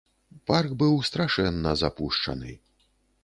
[0.51, 2.57] Парк быў страшэнна запушчаны.